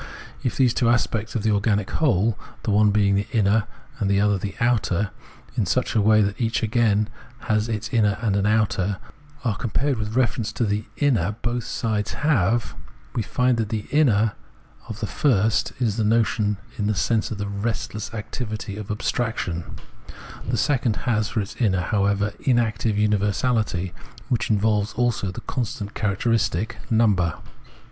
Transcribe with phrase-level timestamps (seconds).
[0.41, 3.65] If the two aspects of the organic whole the one being the inner,
[3.99, 5.11] while the other is the outer,
[5.55, 7.07] in such a way that each again
[7.41, 8.97] has in it an inner and an outer—
[9.45, 12.73] are compared with reference to the inner both sides have,
[13.13, 14.33] we find that the inner
[14.89, 19.65] of the first is the notion, in the sense of the restless activity of abstraction;
[20.49, 23.91] the second has for its inner, however, inactive universahty,
[24.29, 27.35] which involves also the constant characteristic— number.